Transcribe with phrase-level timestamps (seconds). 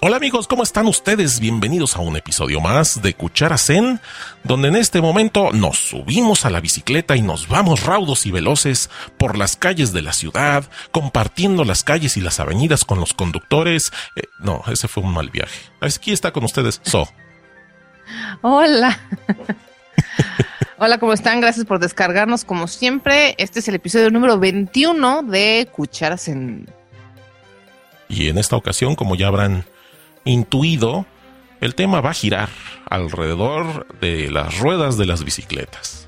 [0.00, 1.40] Hola amigos, ¿cómo están ustedes?
[1.40, 3.98] Bienvenidos a un episodio más de Cuchara Zen,
[4.44, 8.90] donde en este momento nos subimos a la bicicleta y nos vamos raudos y veloces
[9.16, 13.90] por las calles de la ciudad, compartiendo las calles y las avenidas con los conductores.
[14.14, 15.58] Eh, no, ese fue un mal viaje.
[15.80, 17.08] Aquí está con ustedes So.
[18.42, 19.00] Hola.
[20.78, 21.40] Hola, ¿cómo están?
[21.40, 23.34] Gracias por descargarnos como siempre.
[23.36, 26.68] Este es el episodio número 21 de Cuchara Zen.
[28.08, 29.64] Y en esta ocasión, como ya habrán
[30.28, 31.06] intuido,
[31.60, 32.48] el tema va a girar
[32.88, 36.06] alrededor de las ruedas de las bicicletas.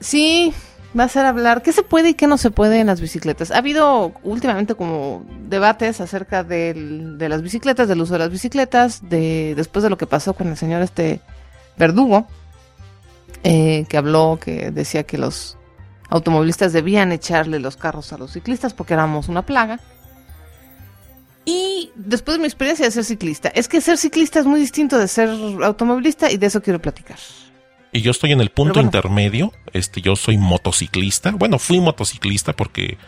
[0.00, 0.52] Sí,
[0.98, 3.50] va a ser hablar qué se puede y qué no se puede en las bicicletas.
[3.50, 9.54] Ha habido últimamente como debates acerca de las bicicletas, del uso de las bicicletas, de
[9.56, 11.20] después de lo que pasó con el señor este
[11.76, 12.26] verdugo,
[13.42, 15.56] eh, que habló, que decía que los
[16.10, 19.80] automovilistas debían echarle los carros a los ciclistas porque éramos una plaga.
[21.44, 24.98] Y después de mi experiencia de ser ciclista, es que ser ciclista es muy distinto
[24.98, 25.28] de ser
[25.62, 27.18] automovilista y de eso quiero platicar.
[27.92, 32.98] Y yo estoy en el punto intermedio, este, yo soy motociclista, bueno, fui motociclista porque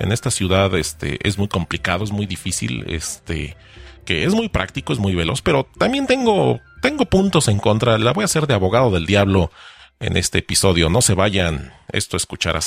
[0.00, 3.56] en esta ciudad este, es muy complicado, es muy difícil, este,
[4.04, 8.12] que es muy práctico, es muy veloz, pero también tengo, tengo puntos en contra, la
[8.12, 9.52] voy a hacer de abogado del diablo
[10.00, 12.62] en este episodio, no se vayan, esto escuchar a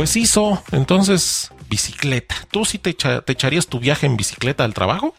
[0.00, 2.34] Pues hizo, entonces, bicicleta.
[2.50, 5.14] ¿Tú sí te, echarías tu viaje en bicicleta al trabajo?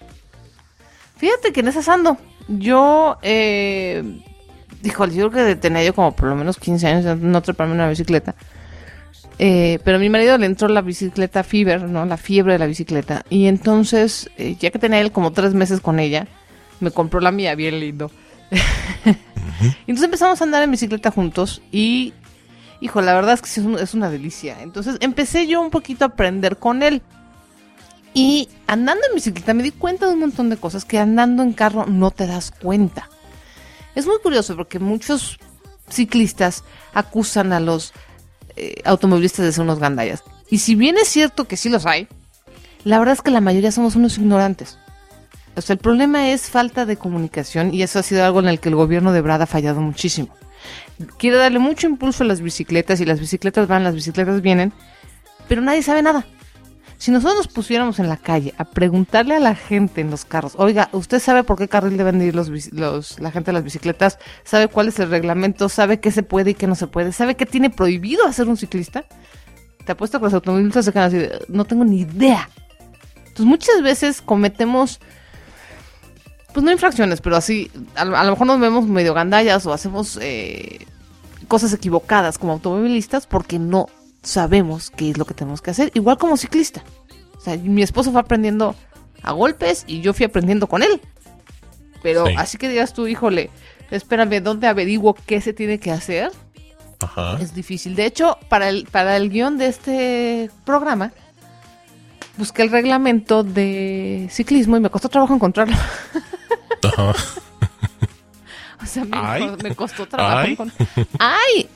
[1.17, 2.17] Fíjate que en ese ando.
[2.47, 4.01] Yo, eh,
[4.81, 7.89] dijo, yo creo que tenía yo como por lo menos 15 años no treparme una
[7.89, 8.33] bicicleta.
[9.37, 12.07] Eh, pero a mi marido le entró la bicicleta fever, ¿no?
[12.07, 13.23] La fiebre de la bicicleta.
[13.29, 16.27] Y entonces, eh, ya que tenía él como tres meses con ella,
[16.79, 18.09] me compró la mía, bien lindo.
[19.85, 22.15] entonces empezamos a andar en bicicleta juntos y
[22.81, 24.61] hijo, la verdad es que sí es, una delicia.
[24.61, 27.01] Entonces empecé yo un poquito a aprender con él.
[28.13, 31.53] Y andando en bicicleta me di cuenta de un montón de cosas que andando en
[31.53, 33.09] carro no te das cuenta.
[33.95, 35.39] Es muy curioso porque muchos
[35.89, 37.93] ciclistas acusan a los
[38.57, 40.23] eh, automovilistas de ser unos gandallas.
[40.49, 42.09] Y si bien es cierto que sí los hay,
[42.83, 44.77] la verdad es que la mayoría somos unos ignorantes.
[45.55, 48.59] O sea, el problema es falta de comunicación y eso ha sido algo en el
[48.59, 50.33] que el gobierno de Brad ha fallado muchísimo
[51.17, 54.73] quiere darle mucho impulso a las bicicletas y las bicicletas van, las bicicletas vienen,
[55.47, 56.25] pero nadie sabe nada.
[57.01, 60.53] Si nosotros nos pusiéramos en la calle a preguntarle a la gente en los carros,
[60.57, 62.51] oiga, ¿usted sabe por qué carril deben ir los,
[63.19, 64.19] la gente de las bicicletas?
[64.43, 65.67] ¿Sabe cuál es el reglamento?
[65.67, 67.11] ¿Sabe qué se puede y qué no se puede?
[67.11, 69.05] ¿Sabe qué tiene prohibido hacer un ciclista?
[69.83, 72.47] Te apuesto que los automovilistas se quedan así, no tengo ni idea.
[73.17, 74.99] Entonces muchas veces cometemos
[76.53, 80.85] pues no infracciones, pero así, a, lo mejor nos vemos medio gandallas o hacemos eh,
[81.47, 83.87] cosas equivocadas como automovilistas porque no
[84.21, 86.83] sabemos qué es lo que tenemos que hacer, igual como ciclista.
[87.37, 88.75] O sea, mi esposo fue aprendiendo
[89.23, 91.01] a golpes y yo fui aprendiendo con él.
[92.03, 93.49] Pero así que digas tú, híjole,
[93.91, 96.31] espérame, ¿dónde averiguo qué se tiene que hacer?
[96.99, 97.37] Ajá.
[97.39, 97.95] Es difícil.
[97.95, 101.13] De hecho, para el, para el guion de este programa,
[102.37, 105.75] busqué el reglamento de ciclismo y me costó trabajo encontrarlo.
[108.81, 110.65] o sea, me, costó trabajo.
[111.19, 111.69] ¡Ay!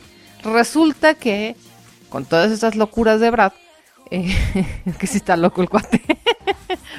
[0.44, 1.56] Resulta que
[2.10, 3.54] con todas esas locuras de Brad,
[4.12, 6.02] eh, que sí está loco el cuate.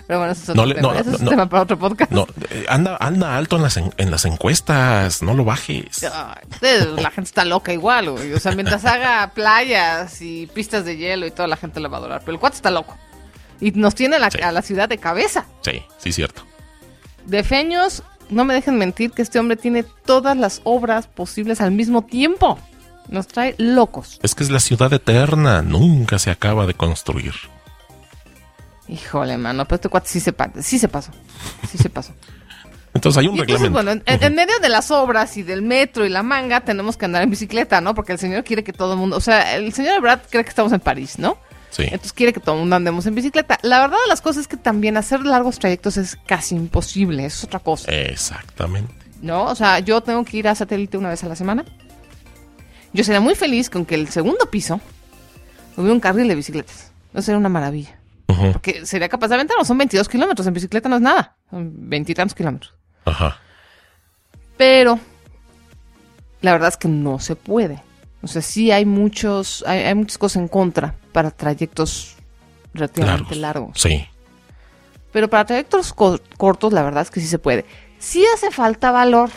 [0.06, 0.98] Pero bueno, eso es, otro tema.
[0.98, 2.12] eso es un tema para otro podcast.
[2.50, 6.02] Eh, anda, anda alto en las, en las encuestas, no lo bajes.
[6.02, 11.30] la gente está loca igual, O sea, mientras haga playas y pistas de hielo y
[11.30, 12.20] toda la gente le va a adorar.
[12.20, 12.96] Pero el cuate está loco.
[13.60, 15.46] Y nos tiene a la ciudad de cabeza.
[15.62, 16.44] Sí, sí, cierto
[17.26, 21.72] de Feños, no me dejen mentir que este hombre tiene todas las obras posibles al
[21.72, 22.58] mismo tiempo.
[23.08, 24.18] Nos trae locos.
[24.22, 27.34] Es que es la ciudad eterna, nunca se acaba de construir.
[28.88, 31.12] Híjole, mano, pero este cuate sí se, sí se pasó.
[31.70, 32.12] Sí se pasó.
[32.94, 33.92] Entonces hay un entonces, reglamento.
[33.92, 37.04] bueno, en, en medio de las obras y del metro y la manga, tenemos que
[37.04, 37.94] andar en bicicleta, ¿no?
[37.94, 40.48] Porque el señor quiere que todo el mundo, o sea, el señor Brad cree que
[40.48, 41.36] estamos en París, ¿no?
[41.76, 41.82] Sí.
[41.82, 43.58] Entonces quiere que todo el mundo andemos en bicicleta.
[43.60, 47.36] La verdad de las cosas es que también hacer largos trayectos es casi imposible, eso
[47.40, 48.94] es otra cosa, Exactamente.
[49.20, 49.44] ¿no?
[49.44, 51.66] O sea, yo tengo que ir a satélite una vez a la semana.
[52.94, 54.80] Yo sería muy feliz con que el segundo piso
[55.76, 56.92] hubiera un carril de bicicletas.
[57.12, 57.98] Eso sería una maravilla.
[58.26, 62.34] Porque sería capaz de aventarnos, son 22 kilómetros, en bicicleta no es nada, son veintitantos
[62.34, 62.72] kilómetros.
[63.04, 63.38] Ajá.
[64.56, 64.98] Pero
[66.40, 67.82] la verdad es que no se puede.
[68.22, 72.16] O sea, sí hay muchos, hay, hay muchas cosas en contra para trayectos
[72.74, 73.80] relativamente largos.
[73.80, 74.06] Sí.
[75.12, 77.64] Pero para trayectos co- cortos, la verdad es que sí se puede.
[77.98, 79.30] Sí hace falta valor.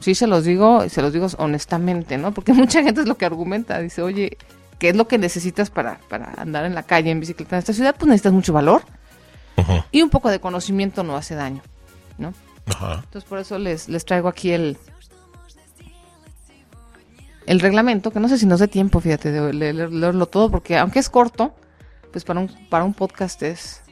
[0.00, 2.32] Sí se los digo, y se los digo honestamente, ¿no?
[2.32, 3.78] Porque mucha gente es lo que argumenta.
[3.78, 4.36] Dice, oye,
[4.78, 7.72] ¿qué es lo que necesitas para, para andar en la calle en bicicleta en esta
[7.72, 7.94] ciudad?
[7.96, 8.82] Pues necesitas mucho valor.
[9.56, 9.82] Ujú.
[9.92, 11.62] Y un poco de conocimiento no hace daño,
[12.18, 12.34] ¿no?
[12.66, 12.94] Ajá.
[13.04, 14.76] Entonces por eso les, les traigo aquí el
[17.46, 20.50] el reglamento, que no sé si nos dé tiempo, fíjate, de le- le- leerlo todo,
[20.50, 21.54] porque aunque es corto,
[22.12, 23.82] pues para un, para un podcast es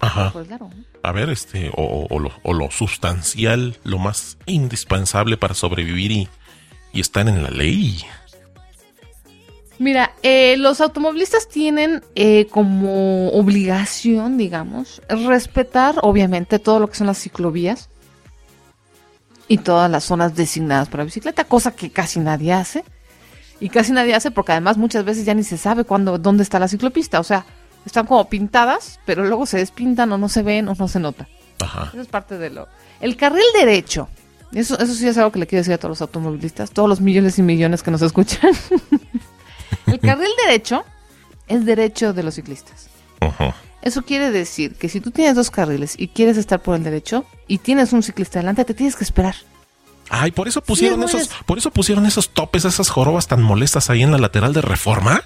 [0.00, 0.30] Ajá.
[0.32, 0.70] pues claro.
[1.02, 6.28] A ver, este, o, o lo, o lo sustancial, lo más indispensable para sobrevivir y,
[6.92, 8.04] y estar en la ley.
[9.78, 17.06] Mira, eh, los automovilistas tienen eh, como obligación, digamos, respetar obviamente todo lo que son
[17.08, 17.90] las ciclovías
[19.48, 22.84] y todas las zonas designadas para bicicleta, cosa que casi nadie hace.
[23.58, 26.58] Y casi nadie hace porque además muchas veces ya ni se sabe cuándo, dónde está
[26.58, 27.20] la ciclopista.
[27.20, 27.46] O sea,
[27.86, 31.28] están como pintadas, pero luego se despintan o no se ven o no se nota.
[31.60, 31.88] Ajá.
[31.92, 32.68] Eso es parte de lo.
[33.00, 34.08] El carril derecho.
[34.52, 37.00] Eso, eso sí es algo que le quiero decir a todos los automovilistas, todos los
[37.00, 38.52] millones y millones que nos escuchan.
[39.86, 40.84] el carril derecho
[41.48, 42.88] es derecho de los ciclistas.
[43.20, 43.52] Ujú.
[43.82, 47.24] Eso quiere decir que si tú tienes dos carriles y quieres estar por el derecho
[47.46, 49.36] y tienes un ciclista delante, te tienes que esperar.
[50.08, 54.02] Ay, por eso pusieron esos, por eso pusieron esos topes, esas jorobas tan molestas ahí
[54.02, 55.22] en la lateral de reforma.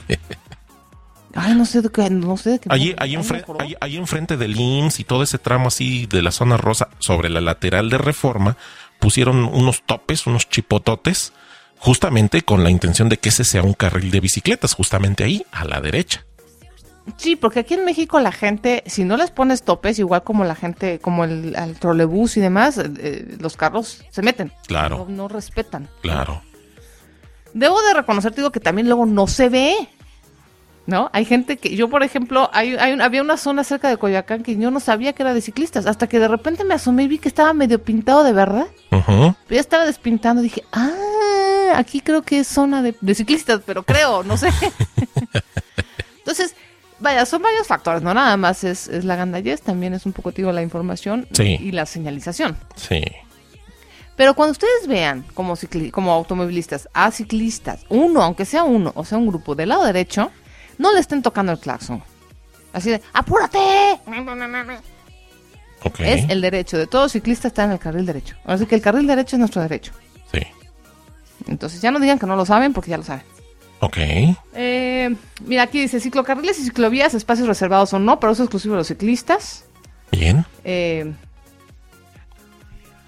[1.34, 2.68] Ay, no sé de qué, no sé de qué.
[2.70, 3.64] Allí, ahí, joroba.
[3.64, 7.28] ahí, ahí enfrente del IMSS y todo ese tramo así de la zona rosa sobre
[7.30, 8.56] la lateral de reforma,
[8.98, 11.32] pusieron unos topes, unos chipototes,
[11.78, 15.64] justamente con la intención de que ese sea un carril de bicicletas, justamente ahí, a
[15.64, 16.24] la derecha.
[17.16, 20.54] Sí, porque aquí en México la gente, si no les pones topes, igual como la
[20.54, 24.52] gente, como el al trolebús y demás, eh, los carros se meten.
[24.66, 25.06] Claro.
[25.08, 25.88] No, no respetan.
[26.02, 26.42] Claro.
[27.54, 29.74] Debo de reconocer, digo, que también luego no se ve.
[30.86, 31.08] ¿No?
[31.12, 34.42] Hay gente que, yo por ejemplo, hay, hay un- había una zona cerca de Coyoacán
[34.42, 37.08] que yo no sabía que era de ciclistas, hasta que de repente me asomé y
[37.08, 38.66] vi que estaba medio pintado de verdad.
[38.90, 39.34] Ujú.
[39.46, 43.84] Pero ya estaba despintando, dije, ah, aquí creo que es zona de, de ciclistas, pero
[43.84, 44.48] creo, no sé.
[46.18, 46.56] Entonces,
[47.00, 50.30] vaya, son varios factores, no nada más es, es la gandallez, también es un poco,
[50.32, 51.58] digo, la información Sí.
[51.60, 52.56] y la señalización.
[52.76, 53.02] Sí.
[54.16, 55.54] Pero cuando ustedes vean como,
[55.92, 60.30] como automovilistas a ciclistas, uno, aunque sea uno, o sea un grupo del lado derecho,
[60.78, 62.02] no le estén tocando el claxon.
[62.72, 63.58] Así de, ¡apúrate!
[65.98, 68.36] Es el derecho de todo ciclista está en el carril derecho.
[68.44, 69.92] Así que el carril derecho es nuestro derecho.
[70.32, 70.40] Sí.
[71.48, 73.24] Entonces ya no digan que no lo saben porque ya lo saben.
[73.80, 73.96] Ok.
[74.54, 78.74] Eh, mira, aquí dice ciclocarriles y ciclovías, espacios reservados o no, pero eso es exclusivo
[78.74, 79.64] de los ciclistas.
[80.12, 80.44] Bien.
[80.64, 81.12] Eh,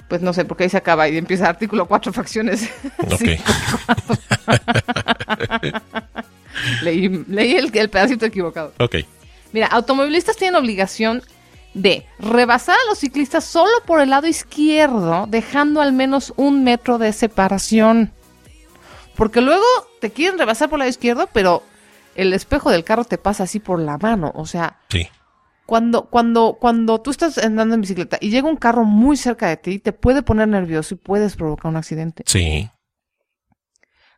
[0.09, 2.69] pues no sé, porque ahí se acaba y empieza artículo 4, fracciones.
[3.11, 3.23] Ok.
[6.83, 7.07] Leí
[7.57, 8.73] el, el pedacito equivocado.
[8.79, 8.97] Ok.
[9.53, 11.23] Mira, automovilistas tienen obligación
[11.75, 16.99] de rebasar a los ciclistas solo por el lado izquierdo, dejando al menos un metro
[16.99, 18.13] de separación.
[19.17, 19.65] Porque luego
[20.01, 21.63] te quieren rebasar por el lado izquierdo, pero
[22.15, 24.33] el espejo del carro te pasa así por la mano.
[24.35, 25.09] O sea, Sí.
[25.67, 29.57] cuando, cuando, cuando tú estás andando en bicicleta y llega un carro muy cerca de
[29.57, 32.25] ti, te puede poner nervioso y puedes provocar un accidente.
[32.27, 32.69] Sí.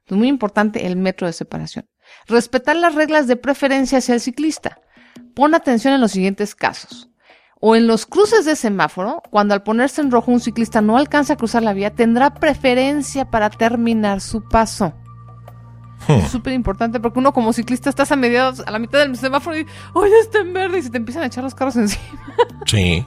[0.07, 1.89] Es muy importante el metro de separación.
[2.27, 4.81] Respetar las reglas de preferencia hacia el ciclista.
[5.35, 7.09] Pon atención en los siguientes casos.
[7.67, 11.33] O en los cruces de semáforo, cuando al ponerse en rojo un ciclista no alcanza
[11.33, 14.93] a cruzar la vía, tendrá preferencia para terminar su paso.
[16.07, 16.13] Hmm.
[16.13, 19.57] Es súper importante porque uno como ciclista estás a mediados, a la mitad del semáforo
[19.59, 20.81] y, ¡oh, ya está en verde!
[20.81, 22.05] Y se te empiezan a echar los carros encima.
[22.67, 23.07] Sí.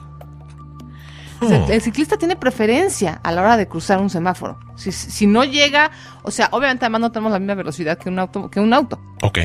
[1.40, 1.70] O sea, Hmm.
[1.70, 4.58] el ciclista tiene preferencia a la hora de cruzar un semáforo.
[4.74, 5.92] Si, si no llega,
[6.24, 9.00] o sea, obviamente además no tenemos la misma velocidad que un auto, que un auto.
[9.22, 9.38] Ok.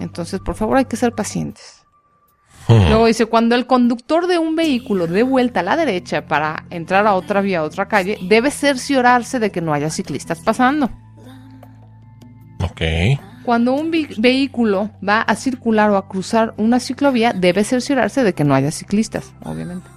[0.00, 1.77] Entonces, por favor, hay que ser pacientes.
[2.68, 2.88] Hmm.
[2.88, 7.06] Luego dice, cuando el conductor de un vehículo dé vuelta a la derecha para entrar
[7.06, 10.90] a otra vía, a otra calle, debe cerciorarse de que no haya ciclistas pasando.
[12.60, 12.82] Ok.
[13.42, 18.44] Cuando un vehículo va a circular o a cruzar una ciclovía, debe cerciorarse de que
[18.44, 19.88] no haya ciclistas, obviamente.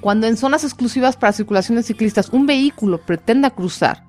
[0.00, 4.04] Cuando en zonas exclusivas para circulación de ciclistas un vehículo pretenda cruzar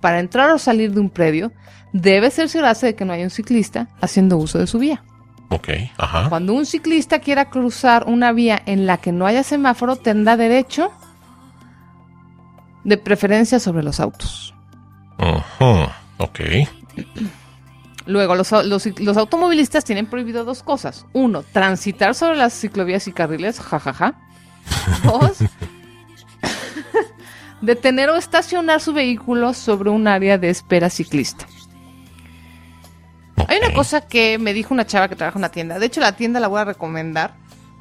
[0.00, 1.52] para entrar o salir de un predio,
[1.92, 5.04] debe cerciorarse de que no haya un ciclista haciendo uso de su vía.
[5.50, 6.28] Ok, ajá.
[6.28, 10.90] Cuando un ciclista quiera cruzar una vía en la que no haya semáforo, tendrá derecho
[12.82, 14.54] de preferencia sobre los autos.
[15.18, 15.86] Ujú,
[16.18, 16.40] Ok.
[18.06, 21.06] Luego, los, los- los automovilistas tienen prohibido dos cosas.
[21.14, 24.14] Uno, transitar sobre las ciclovías y carriles, jajaja.
[25.04, 25.38] Dos,
[27.60, 31.46] detener o estacionar su vehículo sobre un área de espera ciclista.
[33.64, 35.78] Una cosa que me dijo una chava que trabaja en una tienda.
[35.78, 37.34] De hecho, la tienda la voy a recomendar.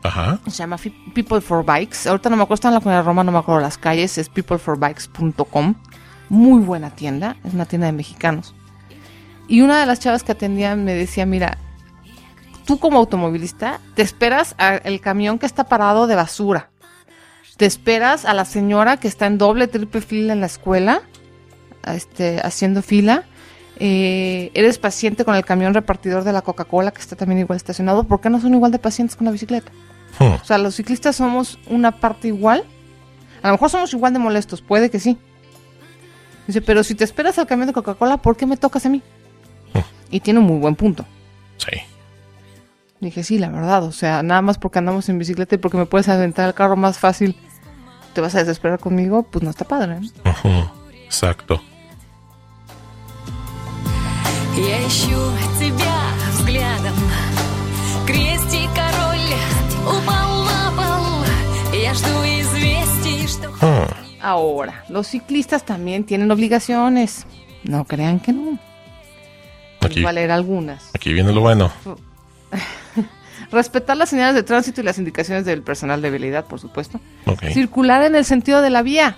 [0.03, 0.39] Ajá.
[0.45, 0.77] Se llama
[1.13, 2.07] People for Bikes.
[2.07, 4.17] Ahorita no me acuerdo, está en la Comunidad Roma, no me acuerdo las calles.
[4.17, 5.75] Es peopleforbikes.com.
[6.29, 7.37] Muy buena tienda.
[7.43, 8.53] Es una tienda de mexicanos.
[9.47, 11.57] Y una de las chavas que atendían me decía, mira,
[12.65, 16.69] tú como automovilista te esperas al camión que está parado de basura.
[17.57, 21.01] Te esperas a la señora que está en doble, triple fila en la escuela,
[21.85, 23.25] este, haciendo fila.
[23.79, 28.03] Eh, eres paciente con el camión repartidor de la Coca-Cola que está también igual estacionado.
[28.03, 29.71] ¿Por qué no son igual de pacientes con la bicicleta?
[30.19, 32.63] Hmm, O sea, los ciclistas somos una parte igual.
[33.41, 35.17] A lo mejor somos igual de molestos, puede que sí.
[36.47, 39.01] Dice, pero si te esperas al camión de Coca-Cola, ¿por qué me tocas a mí?
[40.11, 41.05] Y tiene un muy buen punto.
[41.57, 41.71] Sí.
[42.99, 45.85] Dije, sí, la verdad, o sea, nada más porque andamos en bicicleta y porque me
[45.87, 47.35] puedes aventar el carro más fácil,
[48.13, 49.97] te vas a desesperar conmigo, pues no está padre.
[49.97, 50.69] Ujú,
[51.03, 51.61] Exacto.
[54.56, 55.18] Я ищу
[55.58, 55.96] тебя
[56.32, 56.94] взглядом.
[58.06, 59.34] Крестик король
[59.86, 61.74] упал на пол.
[61.74, 63.48] Я жду известий, что...
[63.60, 63.86] Hmm,
[64.20, 67.24] Ahora, los ciclistas también tienen obligaciones.
[67.64, 68.58] No crean que no.
[69.80, 70.90] Aquí, Les voy a leer algunas.
[70.94, 71.70] aquí viene lo bueno.
[73.50, 77.00] Respetar las señales de tránsito y las indicaciones del personal de vialidad, por supuesto.
[77.26, 77.44] Ok.
[77.52, 79.16] Circular en el sentido de la vía.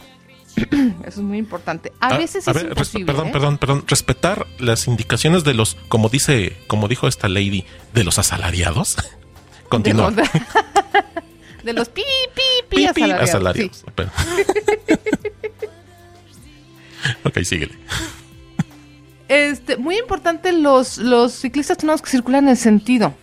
[1.06, 1.92] Eso es muy importante.
[2.00, 3.06] A Ah, veces a es ver, resp- imposible.
[3.06, 3.32] perdón, ¿eh?
[3.32, 3.84] perdón, perdón.
[3.88, 8.96] Respetar las indicaciones de los, como dice, como dijo esta lady, de los asalariados.
[9.70, 10.12] Continúa.
[10.12, 10.24] De,
[11.64, 13.78] de los pi, pi, pi, asalariados, asalariados.
[13.78, 13.86] sí.
[17.24, 17.74] Ok, síguele.
[19.28, 23.14] Este, muy importante, los, los ciclistas tenemos que circular en el sentido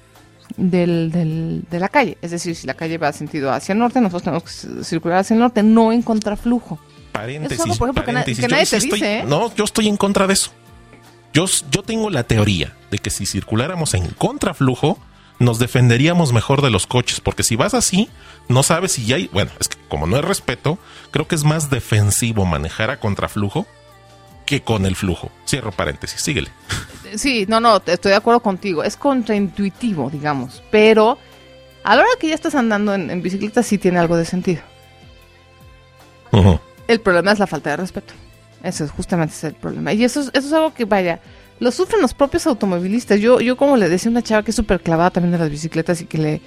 [0.56, 2.18] del, del- de la calle.
[2.22, 5.34] Es decir, si la calle va sentido hacia el norte, nosotros tenemos que circular hacia
[5.34, 6.78] el norte, no en contraflujo.
[7.12, 7.58] Paréntesis.
[7.58, 9.24] Eso es algo, por ejemplo, que na- nadie te estoy- dice, ¿eh?
[9.26, 10.50] No, yo estoy en contra de eso.
[11.32, 14.98] Yo, yo tengo la teoría de que si circuláramos en contraflujo,
[15.38, 18.08] nos defenderíamos mejor de los coches, porque si vas así,
[18.48, 20.78] no sabes si ya hay, bueno, es que como no hay respeto,
[21.10, 23.66] creo que es más defensivo manejar a contraflujo
[24.46, 25.30] que con el flujo.
[25.48, 26.50] Cierro paréntesis, síguele.
[27.16, 28.84] Sí, no, no, estoy de acuerdo contigo.
[28.84, 30.62] Es contraintuitivo, digamos.
[30.70, 31.18] Pero
[31.82, 34.62] a la hora que ya estás andando en, en bicicleta, sí tiene algo de sentido.
[36.30, 36.58] Ujú.
[36.88, 38.14] El problema es la falta de respeto.
[38.62, 39.92] Eso es justamente ese el problema.
[39.92, 41.20] Y eso es, eso es algo que, vaya,
[41.60, 43.20] lo sufren los propios automovilistas.
[43.20, 45.50] Yo, yo como le decía a una chava que es súper clavada también de las
[45.50, 46.40] bicicletas y que le,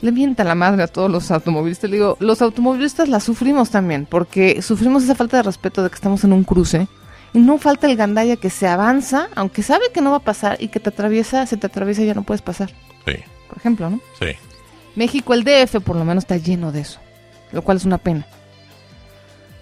[0.00, 1.90] le mienta la madre a todos los automovilistas.
[1.90, 5.94] Le digo, los automovilistas la sufrimos también, porque sufrimos esa falta de respeto de que
[5.96, 6.88] estamos en un cruce.
[7.32, 10.56] Y no falta el gandalla que se avanza, aunque sabe que no va a pasar
[10.60, 12.70] y que te atraviesa, se te atraviesa y ya no puedes pasar.
[13.06, 13.14] Sí,
[13.48, 14.00] Por ejemplo, ¿no?
[14.20, 14.26] sí.
[14.94, 17.00] México, el DF, por lo menos está lleno de eso,
[17.50, 18.24] lo cual es una pena.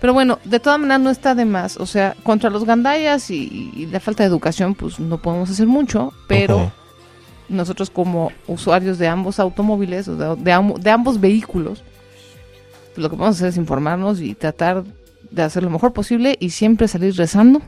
[0.02, 1.76] Pero bueno, de todas maneras no está de más.
[1.78, 5.66] O sea, contra los gandallas y, y la falta de educación, pues no podemos hacer
[5.68, 6.72] mucho, pero
[7.48, 11.84] nosotros como usuarios de ambos automóviles, o de, de am- de ambos vehículos,
[12.96, 14.82] lo que podemos hacer es informarnos y tratar
[15.30, 17.62] de hacer lo mejor posible y siempre salir rezando,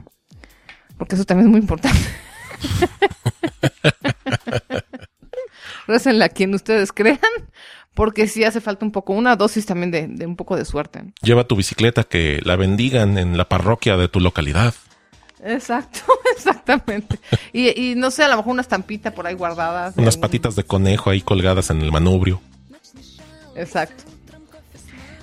[0.99, 1.99] porque eso también es muy importante.
[5.87, 7.19] Récenle a quien ustedes crean,
[7.95, 11.03] porque sí hace falta un poco, una dosis también de, de un poco de suerte.
[11.23, 14.75] Lleva tu bicicleta que la bendigan en la parroquia de tu localidad.
[15.45, 16.01] Exacto,
[16.37, 17.19] exactamente.
[17.53, 19.93] Y, y no sé, a lo mejor una estampita por ahí guardada.
[19.97, 22.41] Unas algún- patitas de conejo ahí colgadas en el manubrio.
[23.57, 24.05] Exacto.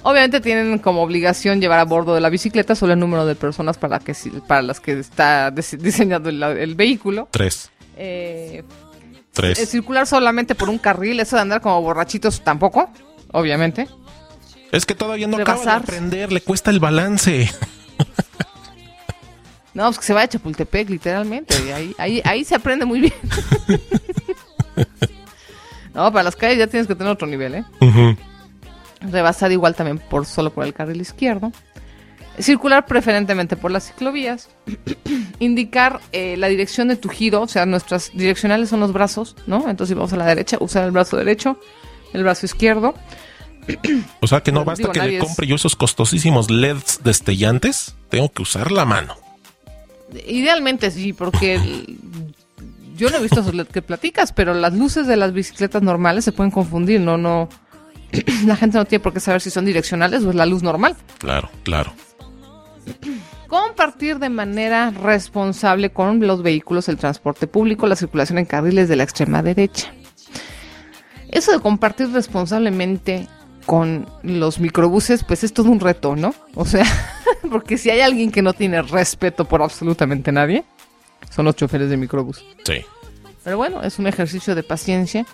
[0.04, 3.78] Obviamente tienen como obligación llevar a bordo de la bicicleta solo el número de personas
[3.78, 4.16] para, que,
[4.48, 7.28] para las que está dise- diseñado el, el vehículo.
[7.32, 7.70] Tres.
[7.98, 8.63] Eh,
[9.33, 9.59] Tres.
[9.59, 12.89] eh, circular solamente por un carril, eso de andar como borrachitos tampoco,
[13.31, 13.88] obviamente.
[14.71, 15.83] Es que todavía no acaba de Rebasar.
[15.83, 17.50] aprender, le cuesta el balance.
[19.73, 21.55] No, pues que se va a Chapultepec, literalmente.
[21.65, 23.13] y ahí, ahí, ahí se aprende muy bien.
[25.93, 27.65] no, para las calles ya tienes que tener otro nivel, ¿eh?
[29.00, 31.53] Rebasar igual también por solo por el carril izquierdo,
[32.43, 34.50] circular preferentemente por las ciclovías,
[35.39, 39.69] indicar eh, la dirección de tu giro, o sea, nuestras direccionales son los brazos, ¿no?
[39.69, 41.60] Entonces si vamos a la derecha, usar el brazo derecho,
[42.13, 42.93] el brazo izquierdo,
[44.21, 47.95] O sea que no Digo, basta que le es- compre yo esos costosísimos LEDs destellantes,
[48.10, 49.15] tengo que usar la mano.
[50.27, 51.98] Idealmente sí, porque el-
[52.98, 56.31] yo no he visto eso que platicas, pero las luces de las bicicletas normales se
[56.31, 57.50] pueden confundir, no, no.
[58.45, 60.95] La gente no tiene por qué saber si son direccionales o es la luz normal.
[61.19, 61.93] Claro, claro.
[63.47, 68.95] Compartir de manera responsable con los vehículos el transporte público, la circulación en carriles de
[68.95, 69.93] la extrema derecha.
[71.29, 73.27] Eso de compartir responsablemente
[73.65, 76.33] con los microbuses, pues es todo un reto, ¿no?
[76.55, 76.85] O sea,
[77.51, 80.63] porque si hay alguien que no tiene respeto por absolutamente nadie,
[81.29, 82.43] son los choferes de microbús.
[82.65, 82.83] Sí.
[83.43, 85.25] Pero bueno, es un ejercicio de paciencia.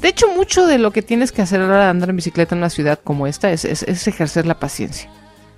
[0.00, 2.16] De hecho, mucho de lo que tienes que hacer a la hora de andar en
[2.16, 5.10] bicicleta en una ciudad como esta es, es- es ejercer la paciencia.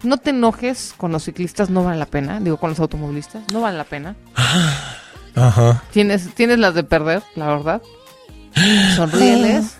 [0.02, 2.40] No te enojes con los ciclistas, no vale la pena.
[2.40, 4.14] Digo, con los automovilistas, no vale la pena.
[5.34, 5.82] Ajá.
[5.92, 7.82] Tienes, tienes las de perder, la verdad.
[8.96, 9.76] Sonríeles.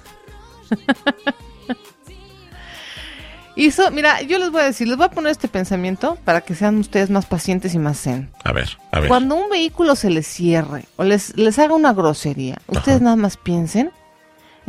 [3.56, 6.40] y eso, mira, yo les voy a decir, les voy a poner este pensamiento para
[6.42, 8.30] que sean ustedes más pacientes y más zen.
[8.44, 9.08] A ver, a ver.
[9.08, 13.04] Cuando un vehículo se les cierre o les, les haga una grosería, ustedes Ajá.
[13.04, 13.90] nada más piensen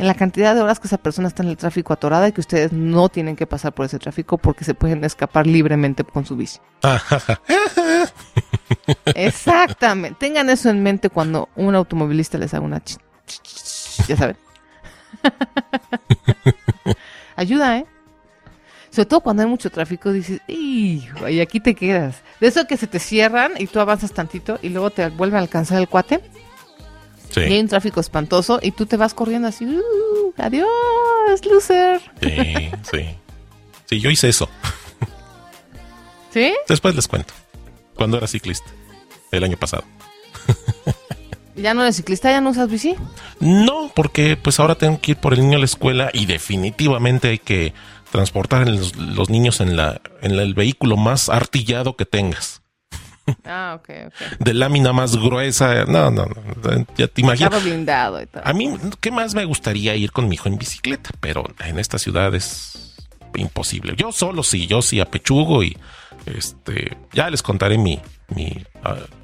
[0.00, 2.40] en la cantidad de horas que esa persona está en el tráfico atorada y que
[2.40, 6.36] ustedes no tienen que pasar por ese tráfico porque se pueden escapar libremente con su
[6.36, 6.58] bici.
[9.14, 10.16] Exactamente.
[10.18, 12.78] Tengan eso en mente cuando un automovilista les haga una...
[12.78, 14.36] ch- ch- ch- Ya saben.
[17.36, 17.86] Ayuda, ¿eh?
[18.90, 22.22] Sobre todo cuando hay mucho tráfico, dices, "Hijo, y aquí te quedas.
[22.40, 25.40] De eso que se te cierran y tú avanzas tantito y luego te vuelve a
[25.40, 26.20] alcanzar el cuate
[27.36, 30.66] y hay Sí, un tráfico espantoso y tú te vas corriendo así, "Uh, adiós,
[31.50, 32.00] loser.
[32.20, 33.06] sí, sí.
[33.88, 34.48] Sí, yo hice eso.
[36.32, 36.52] ¿Sí?
[36.68, 37.34] Después les cuento.
[37.94, 38.70] Cuando era ciclista.
[39.32, 39.84] El año pasado.
[41.56, 42.30] ¿Ya no eres ciclista?
[42.30, 42.94] ¿Ya no usas bici?
[43.40, 47.28] No, porque pues ahora tengo que ir por el niño a la escuela y definitivamente
[47.28, 47.74] hay que
[48.10, 52.59] transportar a los, los niños en, la, en el vehículo más artillado que tengas.
[53.44, 54.38] Ah, ok, ok.
[54.38, 55.84] De lámina más gruesa.
[55.86, 56.86] No, no, no.
[56.96, 57.50] Ya te imaginas.
[57.50, 58.42] Carro blindado y tal.
[58.44, 61.10] A mí, ¿qué más me gustaría ir con mi hijo en bicicleta?
[61.20, 62.96] Pero en esta ciudad es
[63.34, 63.94] imposible.
[63.96, 65.76] Yo solo sí, yo sí apechugo y
[66.26, 68.64] este ya les contaré mi, mi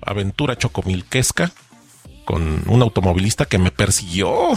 [0.03, 1.53] aventura chocomilquesca
[2.25, 4.51] con un automovilista que me persiguió.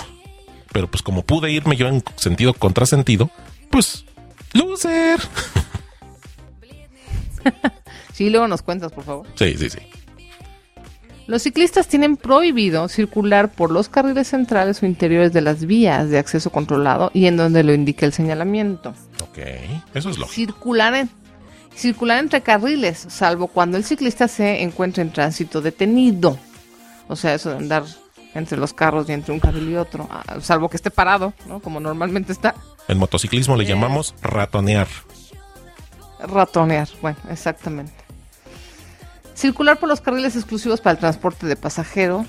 [0.72, 3.32] Pero pues como pude irme yo en sentido contrasentido,
[3.72, 4.06] pues
[4.54, 5.20] loser.
[8.20, 9.26] Sí, luego nos cuentas, por favor.
[9.36, 9.80] Sí, sí, sí.
[11.26, 16.20] Los ciclistas tienen prohibido circular por los carriles centrales o interiores de las vías de
[16.20, 18.90] acceso controlado y en donde lo indique el señalamiento.
[19.24, 19.38] Ok,
[19.94, 20.34] eso es lógico.
[20.34, 21.10] Circular, en-
[21.74, 26.38] circular entre carriles, salvo cuando el ciclista se encuentra en tránsito detenido.
[27.08, 27.84] O sea, eso de andar
[28.36, 31.62] entre los carros y entre un carril y otro, ah, salvo que esté parado, ¿no?
[31.62, 32.54] Como normalmente está.
[32.90, 34.90] En motociclismo le llamamos ratonear.
[36.20, 37.94] Ratonear, bueno, exactamente.
[39.40, 42.26] Circular por los carriles exclusivos para el transporte de pasajero.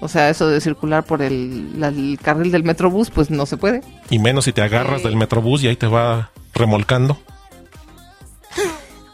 [0.00, 3.56] O sea, eso de circular por el, la- el carril del metrobús, pues no se
[3.56, 3.82] puede.
[4.10, 7.16] Y menos si te agarras del metrobús y ahí te va remolcando.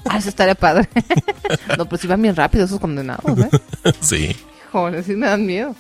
[0.08, 0.88] Ah, eso estaría padre.
[1.78, 3.48] no, pues iban bien rápido esos condenados, ¿eh?
[4.00, 4.36] sí.
[4.68, 5.74] Híjole, sí me dan miedo.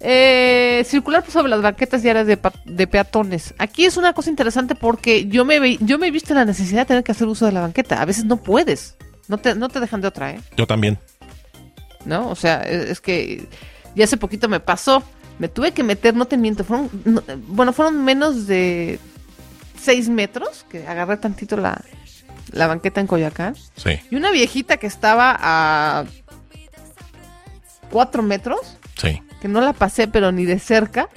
[0.00, 3.54] Eh, circular sobre las banquetas diarias de, pa- de peatones.
[3.58, 6.44] Aquí es una cosa interesante porque yo me, ve- yo me he visto en la
[6.44, 8.00] necesidad de tener que hacer uso de la banqueta.
[8.00, 8.94] A veces no puedes.
[9.28, 10.40] No te, no te dejan de otra, ¿eh?
[10.56, 10.98] Yo también.
[12.04, 12.28] ¿no?
[12.30, 13.48] O sea, es, es que
[13.94, 15.02] ya hace poquito me pasó.
[15.38, 18.98] Me tuve que meter, no te miento, fueron, no, bueno, fueron menos de
[19.78, 21.78] seis metros que agarré tantito la,
[22.52, 23.54] la banqueta en Coyoacán.
[23.76, 26.04] Sí, Y una viejita que estaba a
[27.90, 29.20] cuatro metros, sí.
[29.42, 31.08] que no la pasé, pero ni de cerca,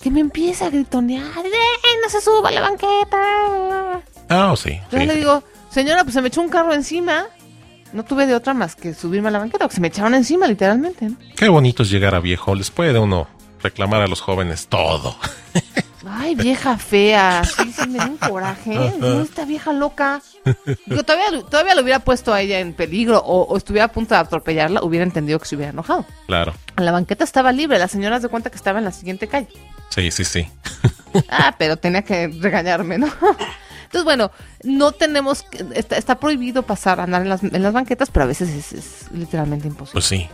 [0.00, 4.02] que me empieza a gritonear, ¡eh, no se suba la banqueta!
[4.30, 4.80] Ah, sí.
[4.90, 7.26] Yo sí, le digo, señora, pues se me echó un carro encima.
[7.92, 10.46] No tuve de otra más que subirme a la banqueta, porque se me echaron encima,
[10.46, 11.10] literalmente.
[11.10, 11.16] ¿no?
[11.36, 12.54] Qué bonito es llegar a viejo.
[12.54, 13.28] Les puede uno
[13.62, 15.16] reclamar a los jóvenes todo.
[16.08, 17.44] Ay, vieja fea.
[17.44, 18.70] Sí, sí, me da un coraje.
[18.96, 20.20] Digo, esta vieja loca.
[20.86, 24.14] Digo, todavía, todavía lo hubiera puesto a ella en peligro o, o estuviera a punto
[24.14, 26.04] de atropellarla, hubiera entendido que se hubiera enojado.
[26.26, 26.54] Claro.
[26.76, 29.48] La banqueta estaba libre, la señora se cuenta que estaba en la siguiente calle.
[29.90, 30.46] Sí, sí, sí.
[31.28, 33.08] Ah, pero tenía que regañarme, ¿no?
[33.92, 34.30] Entonces, bueno,
[34.64, 38.26] no tenemos, que- está, está prohibido pasar, andar en las, en las banquetas, pero a
[38.26, 39.92] veces es, es literalmente imposible.
[39.92, 40.28] Pues sí.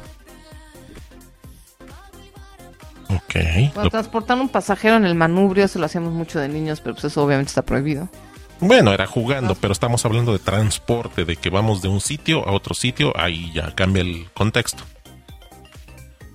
[3.11, 3.75] Ok.
[3.75, 7.07] Bueno, transportar un pasajero en el manubrio, eso lo hacíamos mucho de niños, pero pues
[7.07, 8.09] eso obviamente está prohibido.
[8.61, 12.53] Bueno, era jugando, pero estamos hablando de transporte, de que vamos de un sitio a
[12.53, 14.85] otro sitio, ahí ya cambia el contexto.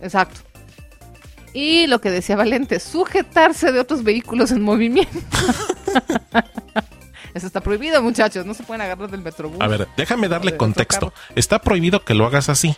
[0.01, 0.41] Exacto.
[1.53, 5.19] Y lo que decía Valente, sujetarse de otros vehículos en movimiento.
[7.53, 8.47] Está prohibido, muchachos.
[8.47, 9.61] No se pueden agarrar del metrobús.
[9.61, 11.13] A ver, déjame darle contexto.
[11.35, 12.75] Está prohibido que lo hagas así.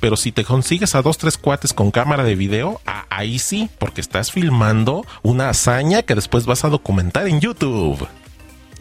[0.00, 4.00] Pero si te consigues a dos, tres cuates con cámara de video, ahí sí, porque
[4.00, 8.08] estás filmando una hazaña que después vas a documentar en YouTube.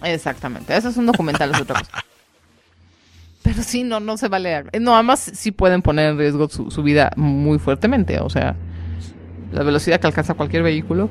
[0.01, 0.77] Exactamente.
[0.77, 2.05] Eso es un documental, es otra cosa.
[3.41, 4.63] Pero sí, no, no se vale.
[4.71, 8.21] eh, No, además sí pueden poner en riesgo su, su vida muy fuertemente.
[8.21, 8.55] O sea,
[9.51, 11.09] la velocidad que alcanza cualquier vehículo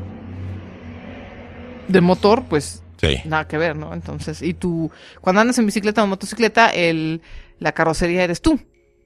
[1.88, 3.18] de motor, pues Sí.
[3.24, 3.92] nada que ver, ¿no?
[3.92, 7.20] Entonces, y tú, cuando andas en bicicleta o motocicleta, el,
[7.58, 8.60] la carrocería eres tú.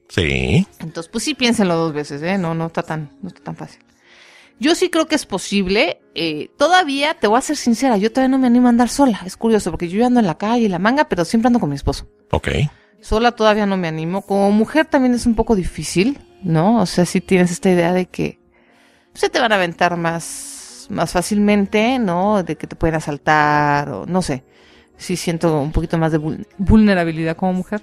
[0.09, 0.65] Sí.
[0.79, 2.37] Entonces, pues sí, piénsenlo dos veces, ¿eh?
[2.37, 3.81] No, no está tan, no está tan fácil.
[4.59, 5.99] Yo sí creo que es posible.
[6.15, 9.21] eh, todavía, te voy a ser sincera, yo todavía no me animo a andar sola.
[9.25, 11.69] Es curioso, porque yo ando en la calle y la manga, pero siempre ando con
[11.69, 12.07] mi esposo.
[12.31, 12.49] Ok.
[13.01, 14.21] Sola todavía no me animo.
[14.23, 16.81] Como mujer también es un poco difícil, ¿no?
[16.81, 18.39] O sea, si tienes esta idea de que
[19.13, 20.56] se te van a aventar más,
[20.89, 22.43] más fácilmente, ¿no?
[22.43, 24.43] De que te pueden asaltar o no sé.
[24.97, 27.81] Sí siento un poquito más de vul- vulnerabilidad como mujer.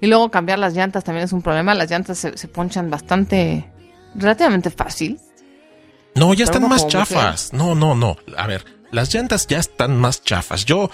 [0.00, 1.74] Y luego cambiar las llantas también es un problema.
[1.74, 3.64] Las llantas se, se ponchan bastante,
[4.14, 5.18] relativamente fácil.
[6.14, 7.52] No, ya están más chafas.
[7.52, 8.16] No, no, no.
[8.36, 10.64] A ver, las llantas ya están más chafas.
[10.64, 10.90] Yo,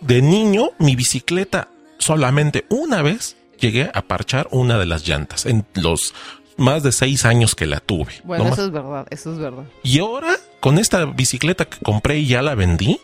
[0.00, 5.66] de niño, mi bicicleta solamente una vez llegué a parchar una de las llantas en
[5.74, 6.14] los
[6.58, 8.12] más de seis años que la tuve.
[8.24, 9.64] Bueno, eso es verdad, eso es verdad.
[9.82, 13.00] Y ahora, con esta bicicleta que compré y ya la vendí,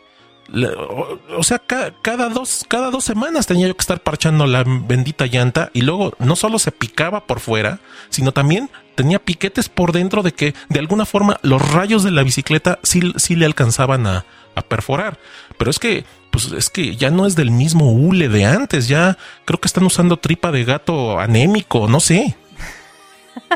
[0.48, 4.46] la- o, o sea, ca- cada, dos, cada dos semanas tenía yo que estar parchando
[4.46, 7.78] la bendita llanta y luego no solo se picaba por fuera,
[8.10, 12.22] sino también tenía piquetes por dentro de que de alguna forma los rayos de la
[12.22, 15.18] bicicleta sí, sí le alcanzaban a, a perforar.
[15.56, 19.16] Pero es que, pues es que ya no es del mismo hule de antes, ya
[19.46, 22.36] creo que están usando tripa de gato anémico, no sé.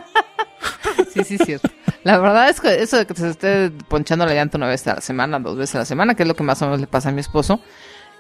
[1.13, 1.69] Sí, sí, cierto.
[2.05, 4.97] La verdad es que eso de que se esté ponchando la llanta una vez a
[4.97, 6.87] la semana, dos veces a la semana, que es lo que más o menos le
[6.87, 7.61] pasa a mi esposo,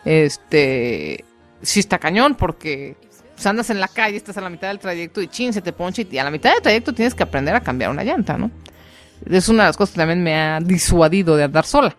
[0.04, 1.24] este,
[1.62, 2.96] sí está cañón porque
[3.34, 5.72] pues, andas en la calle, estás a la mitad del trayecto y chin, se te
[5.72, 8.50] poncha y a la mitad del trayecto tienes que aprender a cambiar una llanta, ¿no?
[9.28, 11.96] Es una de las cosas que también me ha disuadido de andar sola.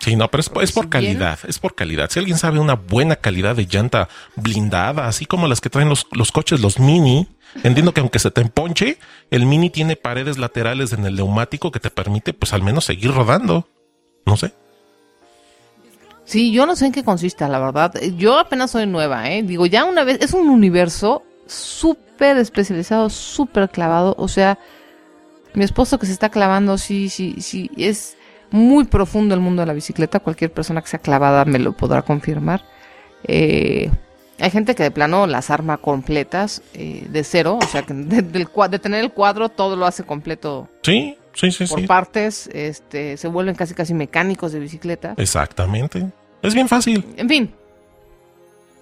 [0.00, 2.08] Sí, no, pero es, es por si bien- calidad, es por calidad.
[2.10, 6.06] Si alguien sabe una buena calidad de llanta blindada, así como las que traen los,
[6.12, 7.26] los coches, los mini,
[7.64, 8.98] entiendo que aunque se te emponche,
[9.30, 13.12] el mini tiene paredes laterales en el neumático que te permite, pues al menos seguir
[13.12, 13.68] rodando.
[14.24, 14.52] No sé.
[16.24, 17.94] Sí, yo no sé en qué consista, la verdad.
[18.16, 19.42] Yo apenas soy nueva, ¿eh?
[19.42, 24.14] Digo, ya una vez, es un universo súper especializado, súper clavado.
[24.18, 24.58] O sea,
[25.54, 28.17] mi esposo que se está clavando, sí, sí, sí, es
[28.50, 30.20] muy profundo el mundo de la bicicleta.
[30.20, 32.64] Cualquier persona que sea clavada me lo podrá confirmar.
[33.24, 33.90] Eh,
[34.40, 38.46] hay gente que de plano las arma completas eh, de cero, o sea, que de,
[38.46, 41.86] cua- de tener el cuadro todo lo hace completo Sí, sí, sí, por sí.
[41.86, 42.48] partes.
[42.52, 45.14] Este, se vuelven casi casi mecánicos de bicicleta.
[45.16, 46.06] Exactamente.
[46.42, 47.04] Es bien fácil.
[47.16, 47.52] En fin.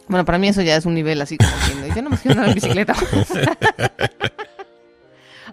[0.08, 1.50] Bueno, para mí eso ya es un nivel así como
[1.88, 2.94] que yo no me quiero andar en bicicleta.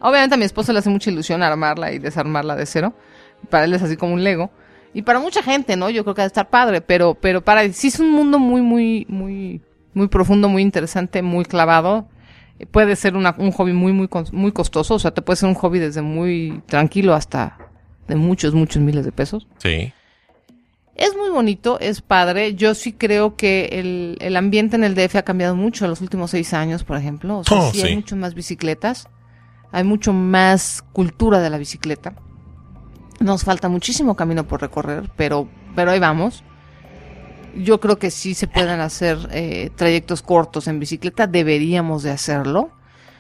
[0.02, 2.94] Obviamente a mi esposo le hace mucha ilusión armarla y desarmarla de cero.
[3.50, 4.52] Para él es así como un Lego.
[4.94, 5.90] Y para mucha gente, ¿no?
[5.90, 8.62] Yo creo que ha de estar padre, pero, pero para sí es un mundo muy,
[8.62, 9.62] muy, muy,
[9.94, 12.08] muy profundo, muy interesante, muy clavado.
[12.60, 14.94] Eh, Puede ser una- un hobby muy, muy, muy costoso.
[14.96, 17.58] O sea, te puede ser un hobby desde muy tranquilo hasta
[18.08, 19.48] de muchos, muchos miles de pesos.
[19.58, 19.92] Sí.
[20.96, 22.54] Es muy bonito, es padre.
[22.54, 26.02] Yo sí creo que el, el ambiente en el DF ha cambiado mucho en los
[26.02, 27.40] últimos seis años, por ejemplo.
[27.40, 27.88] O sea, Oh, sí, sí.
[27.88, 29.08] hay mucho más bicicletas.
[29.72, 32.14] Hay mucho más cultura de la bicicleta.
[33.24, 36.44] Nos falta muchísimo camino por recorrer, pero, pero ahí vamos.
[37.56, 41.28] Yo creo que sí se pueden hacer eh, trayectos cortos en bicicleta.
[41.28, 42.72] Deberíamos de hacerlo.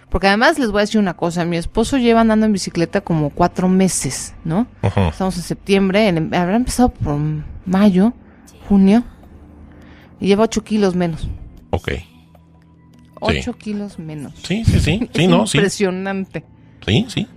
[0.09, 1.45] Porque además les voy a decir una cosa.
[1.45, 4.67] Mi esposo lleva andando en bicicleta como cuatro meses, ¿no?
[5.09, 7.17] Estamos en septiembre, en- habrá empezado por
[7.65, 8.13] mayo,
[8.67, 9.03] junio,
[10.19, 11.27] y lleva 8 kilos menos.
[11.71, 11.91] Ok.
[13.21, 14.33] 8 kilos menos.
[14.43, 14.99] Sí, sí, sí.
[14.99, 15.57] Sí, Es no, sí.
[15.57, 16.43] Impresionante.
[16.85, 17.27] Sí, sí.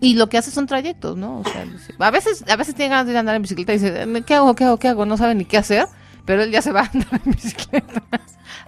[0.00, 1.40] Y lo que hace son trayectos, ¿no?
[1.40, 1.64] O sea,
[1.98, 4.22] a veces, a veces tiene ganas de ir a andar en bicicleta y dice, "Eh,
[4.26, 5.06] ¿qué hago, qué hago, qué hago?
[5.06, 5.86] No sabe ni qué hacer,
[6.26, 8.02] pero él ya se va a andar en bicicleta.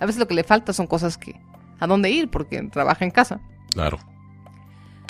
[0.01, 1.39] A veces lo que le falta son cosas que,
[1.81, 3.41] a dónde ir, porque trabaja en casa.
[3.73, 3.99] Claro.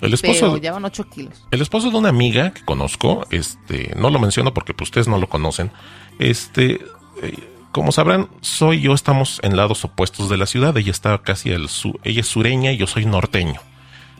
[0.00, 1.44] El Pero esposo, llevan 8 kilos.
[1.50, 5.18] el esposo de una amiga que conozco, este, no lo menciono porque pues, ustedes no
[5.18, 5.72] lo conocen.
[6.20, 6.81] Este,
[7.22, 7.35] eh,
[7.72, 10.76] como sabrán, soy y yo estamos en lados opuestos de la ciudad.
[10.76, 13.61] Ella está casi al sur, ella es sureña y yo soy norteño.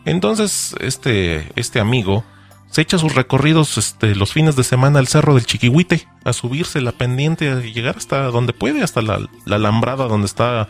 [0.05, 2.23] Entonces, este, este amigo
[2.69, 6.81] se echa sus recorridos este, los fines de semana al cerro del Chiquihuite, a subirse
[6.81, 10.67] la pendiente, a llegar hasta donde puede, hasta la, la alambrada donde está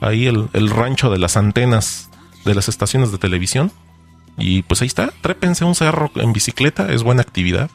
[0.00, 2.10] ahí el, el rancho de las antenas
[2.44, 3.72] de las estaciones de televisión.
[4.36, 7.70] Y pues ahí está, trépense un cerro en bicicleta, es buena actividad.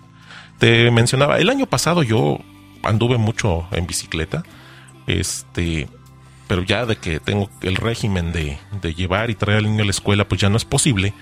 [0.57, 2.39] Te mencionaba, el año pasado yo
[2.83, 4.43] anduve mucho en bicicleta.
[5.07, 5.87] Este,
[6.47, 9.85] pero ya de que tengo el régimen de, de llevar y traer al niño a
[9.85, 11.13] la escuela, pues ya no es posible.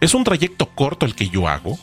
[0.00, 1.78] Es un trayecto corto el que yo hago.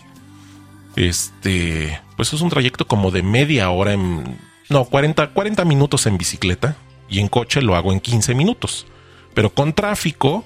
[0.96, 4.38] Este, pues es un trayecto como de media hora en.
[4.70, 6.78] No, 40, 40 minutos en bicicleta.
[7.10, 8.88] Y en coche lo hago en 15 minutos.
[9.34, 10.44] Pero con tráfico,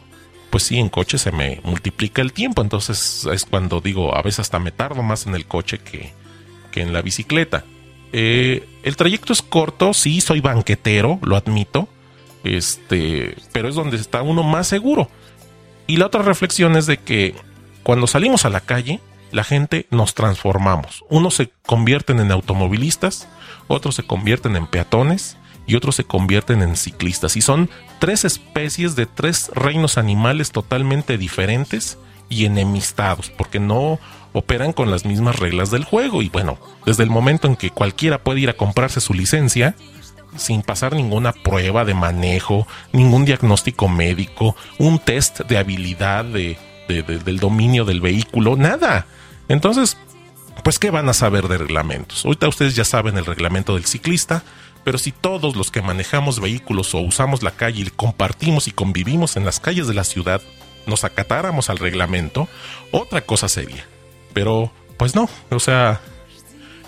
[0.49, 2.61] pues sí, en coche se me multiplica el tiempo.
[2.61, 6.11] Entonces es cuando digo, a veces hasta me tardo más en el coche que,
[6.71, 7.63] que en la bicicleta.
[8.11, 11.87] Eh, el trayecto es corto, sí, soy banquetero, lo admito.
[12.43, 15.09] Este, pero es donde está uno más seguro.
[15.87, 17.35] Y la otra reflexión es de que
[17.83, 18.99] cuando salimos a la calle,
[19.31, 21.03] la gente nos transformamos.
[21.09, 23.27] Unos se convierten en automovilistas,
[23.67, 27.35] otros se convierten en peatones y otros se convierten en ciclistas.
[27.35, 31.97] Y son tres especies de tres reinos animales totalmente diferentes
[32.29, 33.99] y enemistados, porque no
[34.33, 36.21] operan con las mismas reglas del juego.
[36.21, 39.75] Y bueno, desde el momento en que cualquiera puede ir a comprarse su licencia,
[40.35, 47.39] sin pasar ninguna prueba de manejo, ningún diagnóstico médico, un test de habilidad de, del
[47.39, 49.05] dominio del vehículo, nada.
[49.47, 49.97] Entonces,
[50.63, 52.25] pues, ¿qué van a saber de reglamentos?
[52.25, 54.43] Ahorita ustedes ya saben el reglamento del ciclista,
[54.83, 59.37] pero si todos los que manejamos vehículos o usamos la calle y compartimos y convivimos
[59.37, 60.41] en las calles de la ciudad
[60.85, 62.47] nos acatáramos al reglamento,
[62.91, 63.85] otra cosa sería.
[64.33, 66.01] Pero, pues no, o sea,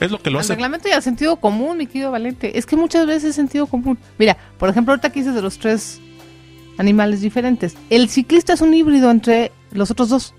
[0.01, 0.53] es lo que lo hace.
[0.53, 2.57] El reglamento y el sentido común, mi querido Valente.
[2.57, 3.97] Es que muchas veces es sentido común.
[4.17, 5.99] Mira, por ejemplo, ahorita aquí dices de los tres
[6.77, 7.75] animales diferentes.
[7.89, 10.33] El ciclista es un híbrido entre los otros dos.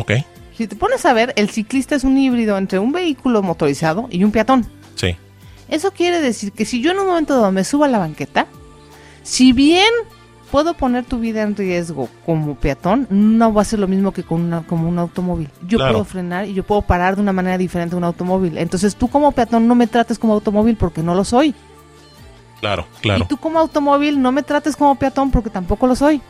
[0.00, 0.12] Ok.
[0.56, 4.24] Si te pones a ver, el ciclista es un híbrido entre un vehículo motorizado y
[4.24, 4.66] un peatón.
[4.94, 5.16] Sí.
[5.68, 8.46] Eso quiere decir que si yo en un momento dado me subo a la banqueta,
[9.22, 9.90] si bien
[10.52, 14.22] puedo poner tu vida en riesgo como peatón, no va a ser lo mismo que
[14.22, 15.48] con una, como un automóvil.
[15.66, 15.94] Yo Claro.
[15.94, 18.58] puedo frenar y yo puedo parar de una manera diferente a un automóvil.
[18.58, 21.54] Entonces tú como peatón no me trates como automóvil porque no lo soy.
[22.60, 23.24] Claro, claro.
[23.24, 26.20] Y tú como automóvil no me trates como peatón porque tampoco lo soy.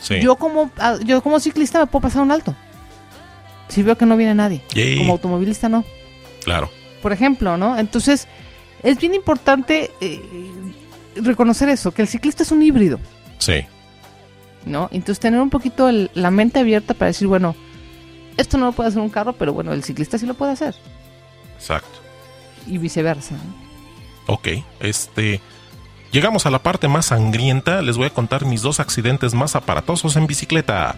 [0.00, 0.20] Sí.
[0.20, 2.56] Yo como ah, yo como ciclista me puedo pasar un alto.
[3.68, 4.62] Si veo que no viene nadie.
[4.98, 5.84] Como automovilista no.
[6.44, 6.68] Claro.
[7.02, 7.78] Por ejemplo, ¿no?
[7.78, 8.26] Entonces
[8.82, 10.50] es bien importante eh,
[11.16, 12.98] reconocer eso, que el ciclista es un híbrido.
[13.38, 13.64] Sí.
[14.66, 14.88] ¿no?
[14.92, 17.56] Entonces tener un poquito el- la mente abierta para decir, bueno,
[18.36, 20.74] esto no lo puede hacer un carro, pero bueno, el ciclista sí lo puede hacer.
[21.56, 21.98] Exacto.
[22.66, 23.34] Y viceversa.
[23.34, 24.34] ¿no?
[24.34, 24.48] Ok,
[24.80, 25.40] este.
[26.12, 27.80] Llegamos a la parte más sangrienta.
[27.82, 30.96] Les voy a contar mis dos accidentes más aparatosos en bicicleta.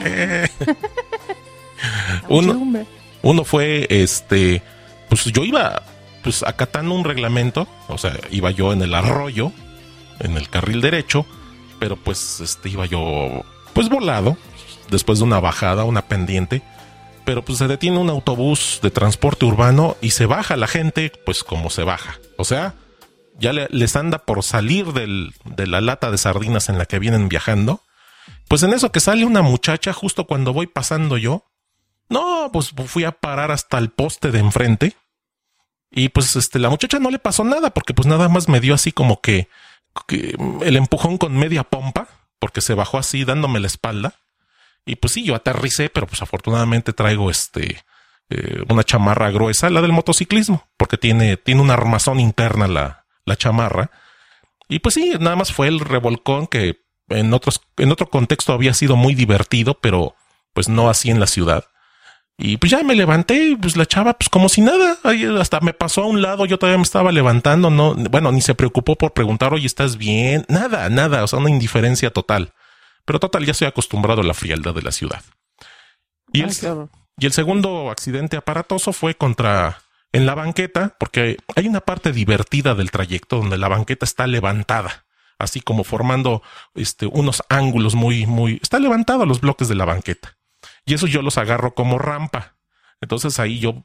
[2.28, 2.84] Uno,
[3.22, 4.62] uno fue este.
[5.08, 5.82] Pues yo iba
[6.22, 7.68] pues acatando un reglamento.
[7.88, 9.52] O sea, iba yo en el arroyo,
[10.20, 11.26] en el carril derecho.
[11.78, 14.36] Pero pues este iba yo pues volado.
[14.90, 16.62] Después de una bajada, una pendiente.
[17.24, 21.44] Pero pues se detiene un autobús de transporte urbano y se baja la gente, pues
[21.44, 22.18] como se baja.
[22.38, 22.74] O sea,
[23.38, 26.98] ya le- les anda por salir del- de la lata de sardinas en la que
[26.98, 27.82] vienen viajando.
[28.48, 31.44] Pues en eso que sale una muchacha justo cuando voy pasando yo.
[32.08, 34.96] No, pues fui a parar hasta el poste de enfrente.
[35.90, 38.74] Y pues este, la muchacha no le pasó nada porque pues nada más me dio
[38.74, 39.48] así como que,
[40.06, 44.14] que el empujón con media pompa porque se bajó así dándome la espalda.
[44.86, 47.84] Y pues sí, yo aterricé, pero pues afortunadamente traigo este
[48.30, 53.36] eh, una chamarra gruesa, la del motociclismo, porque tiene, tiene una armazón interna la, la
[53.36, 53.90] chamarra.
[54.68, 58.72] Y pues sí, nada más fue el revolcón que en otros, en otro contexto había
[58.72, 60.14] sido muy divertido, pero
[60.52, 61.64] pues no así en la ciudad.
[62.42, 65.60] Y pues ya me levanté y pues la chava, pues como si nada, ahí hasta
[65.60, 68.96] me pasó a un lado, yo todavía me estaba levantando, no, bueno, ni se preocupó
[68.96, 70.46] por preguntar, oye, ¿estás bien?
[70.48, 72.54] Nada, nada, o sea, una indiferencia total.
[73.04, 75.22] Pero total, ya estoy acostumbrado a la frialdad de la ciudad.
[76.32, 76.88] Y el, Ay, qué horror.
[77.18, 82.74] y el segundo accidente aparatoso fue contra en la banqueta, porque hay una parte divertida
[82.74, 85.04] del trayecto donde la banqueta está levantada,
[85.38, 86.42] así como formando
[86.74, 90.39] este, unos ángulos muy, muy, está levantado los bloques de la banqueta.
[90.84, 92.56] Y eso yo los agarro como rampa.
[93.00, 93.84] Entonces ahí yo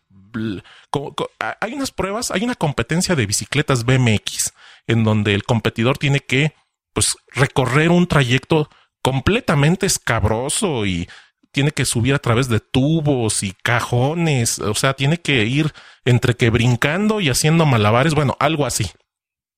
[1.40, 4.54] hay unas pruebas, hay una competencia de bicicletas BMX
[4.88, 6.54] en donde el competidor tiene que
[6.94, 8.70] pues recorrer un trayecto
[9.02, 11.08] completamente escabroso y
[11.52, 16.36] tiene que subir a través de tubos y cajones, o sea, tiene que ir entre
[16.36, 18.92] que brincando y haciendo malabares, bueno, algo así.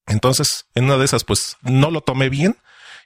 [0.06, 2.58] Entonces, en una de esas, pues no lo tomé bien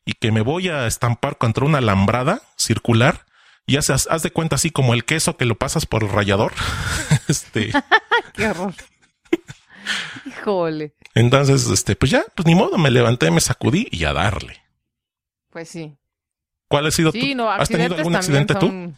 [0.05, 3.25] y que me voy a estampar contra una alambrada circular
[3.71, 6.51] y haces, haz de cuenta así como el queso que lo pasas por el rallador.
[7.27, 7.71] este,
[8.33, 8.73] Qué horror.
[10.25, 10.93] Híjole.
[11.15, 14.57] entonces, este, pues ya, pues ni modo, me levanté, me sacudí y a darle.
[15.49, 15.97] Pues sí.
[16.67, 17.37] ¿Cuál ha sido Sí, tu?
[17.37, 18.67] no, ¿Has tenido algún accidente tú?
[18.67, 18.95] son-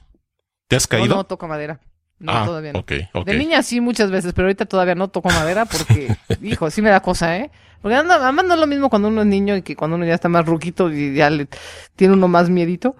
[0.68, 1.16] ¿Te has No, caído?
[1.16, 1.80] no, toco madera.
[2.20, 2.80] No, ah, todavía no.
[2.80, 3.26] ok, ok.
[3.26, 6.90] De niña sí muchas veces, pero ahorita todavía no toco madera porque, hijo, sí me
[6.90, 7.52] da cosa, ¿eh?
[7.82, 10.06] Porque anda, además no es lo mismo cuando uno es niño y que cuando uno
[10.06, 11.48] ya está más ruquito y ya le
[11.96, 12.96] tiene uno más miedito.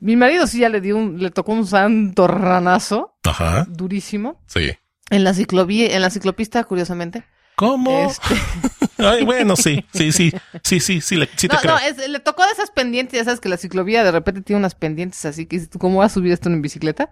[0.00, 4.70] Mi marido sí ya le dio un, le tocó un santo ranazo Ajá, durísimo sí.
[5.10, 7.24] en la ciclovía, en la ciclopista, curiosamente.
[7.56, 7.90] ¿Cómo?
[7.90, 8.34] Este,
[8.98, 10.32] Ay, bueno, sí, sí, sí,
[10.62, 11.72] sí, sí, sí, le- sí te no, creo.
[11.74, 14.58] no, es- le tocó de esas pendientes, ya sabes que la ciclovía de repente tiene
[14.60, 17.10] unas pendientes así que ¿cómo vas a subir esto en bicicleta?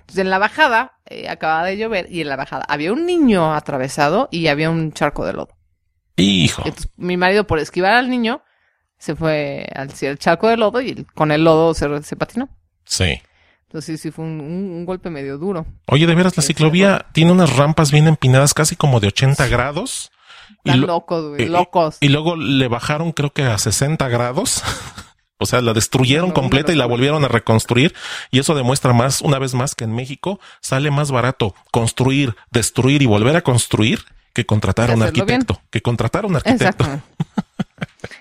[0.00, 3.54] Entonces en la bajada, eh, acababa de llover y en la bajada había un niño
[3.54, 5.56] atravesado y había un charco de lodo.
[6.16, 8.42] Hijo, Entonces, mi marido, por esquivar al niño,
[8.98, 12.48] se fue al, al charco de lodo y el- con el lodo se, se patinó.
[12.84, 13.20] sí.
[13.68, 15.66] Entonces sí fue un, un- un golpe medio duro.
[15.88, 20.10] Oye, de veras, la ciclovía tiene unas rampas bien empinadas, casi como de 80 grados.
[20.64, 21.98] Están locos, güey, eh, locos.
[22.00, 24.62] y luego le bajaron, creo que a 60 grados.
[25.40, 27.94] O sea, la destruyeron No, completa y la volvieron a reconstruir.
[28.32, 33.02] Y eso demuestra más, una vez más, que en México sale más barato construir, destruir
[33.02, 34.00] y volver a construir
[34.34, 35.06] que contratar a un bien.
[35.08, 35.60] arquitecto.
[35.70, 36.84] Que contratar a un arquitecto.
[36.84, 37.02] Exacto.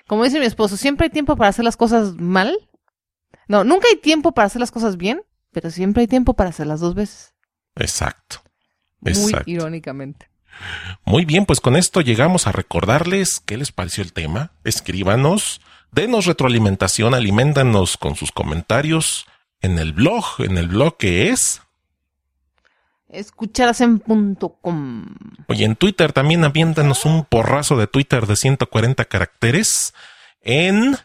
[0.08, 2.58] Como dice mi esposo, siempre hay tiempo para hacer las cosas mal.
[3.48, 6.80] No, nunca hay tiempo para hacer las cosas bien, pero siempre hay tiempo para hacerlas
[6.80, 7.34] dos veces.
[7.76, 8.42] Exacto.
[9.00, 10.30] Muy irónicamente.
[11.06, 14.52] Muy bien, pues con esto llegamos a recordarles qué les pareció el tema.
[14.64, 15.62] Escríbanos,
[15.92, 19.28] denos retroalimentación, aliméntanos con sus comentarios
[19.62, 21.62] en el blog, en el blog que es.
[23.10, 25.06] Escucharasen.com.
[25.48, 29.94] Oye, en Twitter también aviéntanos un porrazo de Twitter de 140 caracteres
[30.42, 30.98] en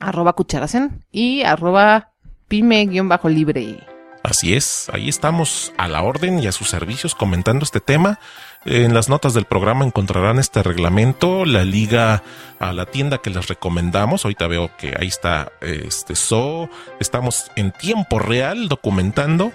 [0.00, 2.12] Arroba cucharasen y arroba
[2.48, 3.84] pyme-libre.
[4.22, 8.18] Así es, ahí estamos a la orden y a sus servicios comentando este tema.
[8.64, 12.22] En las notas del programa encontrarán este reglamento, la liga
[12.58, 14.24] a la tienda que les recomendamos.
[14.24, 16.68] Ahorita veo que ahí está este So.
[17.00, 19.52] Estamos en tiempo real documentando.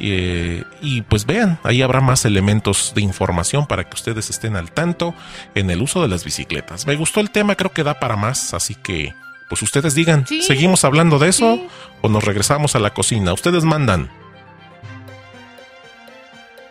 [0.00, 4.70] Eh, y pues vean, ahí habrá más elementos de información para que ustedes estén al
[4.72, 5.14] tanto
[5.54, 6.86] en el uso de las bicicletas.
[6.86, 9.14] Me gustó el tema, creo que da para más, así que
[9.48, 10.42] pues ustedes digan, Sí.
[10.42, 11.68] ¿seguimos hablando de eso Sí.
[12.02, 13.32] o nos regresamos a la cocina?
[13.32, 14.10] Ustedes mandan.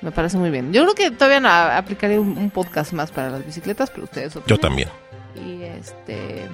[0.01, 0.73] Me parece muy bien.
[0.73, 4.33] Yo creo que todavía no, aplicaré un, un podcast más para las bicicletas, pero ustedes
[4.33, 4.59] Yo opinen.
[4.59, 4.89] también.
[5.35, 6.49] Y este.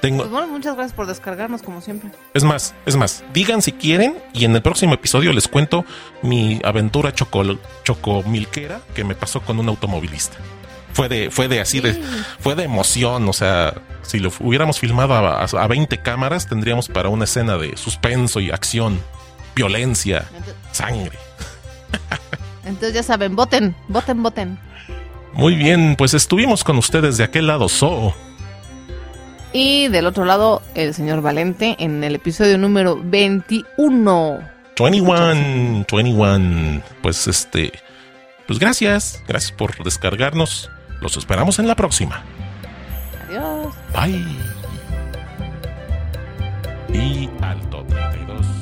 [0.00, 2.10] Tengo, Pues bueno, muchas gracias por descargarnos, como siempre.
[2.32, 5.84] es más, es más, digan si quieren y en el próximo episodio les cuento
[6.22, 7.42] mi aventura choco,
[7.84, 10.36] chocomilquera que me pasó con un automovilista.
[10.94, 12.02] Fue de, fue de así de,
[12.40, 16.88] fue de emoción, o sea, si lo hubiéramos filmado a, a, a 20 cámaras tendríamos
[16.88, 18.98] para una escena de suspenso y acción,
[19.54, 21.18] violencia, Entonces, sangre.
[22.64, 24.58] entonces ya saben, voten, voten, voten.
[25.32, 28.14] Muy bien, pues estuvimos con ustedes de aquel lado, So.
[29.52, 34.40] Y del otro lado, el señor Valente en el episodio número 21.
[34.78, 36.82] 21, 21.
[37.02, 37.72] Pues este,
[38.46, 40.70] pues gracias, gracias por descargarnos.
[41.00, 42.22] Los esperamos en la próxima.
[43.28, 43.74] Adiós.
[43.92, 44.24] Bye.
[46.92, 48.59] Y alto 32.